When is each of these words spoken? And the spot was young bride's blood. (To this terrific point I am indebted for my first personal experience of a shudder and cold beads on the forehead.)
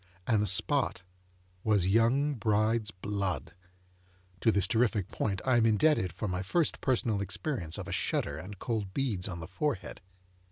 And 0.25 0.41
the 0.41 0.47
spot 0.47 1.03
was 1.63 1.85
young 1.85 2.33
bride's 2.33 2.89
blood. 2.89 3.53
(To 4.39 4.51
this 4.51 4.65
terrific 4.67 5.09
point 5.09 5.41
I 5.45 5.57
am 5.57 5.67
indebted 5.67 6.11
for 6.11 6.27
my 6.27 6.41
first 6.41 6.81
personal 6.81 7.21
experience 7.21 7.77
of 7.77 7.87
a 7.87 7.91
shudder 7.91 8.35
and 8.39 8.57
cold 8.57 8.95
beads 8.95 9.27
on 9.27 9.41
the 9.41 9.47
forehead.) 9.47 10.01